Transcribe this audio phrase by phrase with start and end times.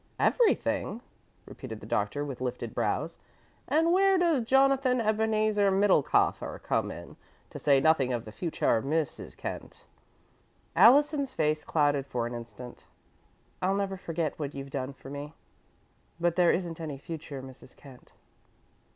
[0.17, 1.01] "Everything?"
[1.45, 3.19] repeated the Doctor, with lifted brows.
[3.67, 7.17] "And where does Jonathan Ebenezer Middlekauffer come in,
[7.51, 9.37] to say nothing of the future Mrs.
[9.37, 9.85] Kent?"
[10.75, 12.87] Allison's face clouded for an instant.
[13.61, 15.33] "I'll never forget what you've done for me,
[16.19, 17.75] but there isn't any future Mrs.
[17.75, 18.13] Kent."